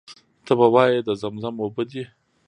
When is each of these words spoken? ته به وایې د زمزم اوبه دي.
ته 0.45 0.53
به 0.59 0.67
وایې 0.73 0.99
د 1.03 1.09
زمزم 1.21 1.55
اوبه 1.63 1.83
دي. 1.89 2.03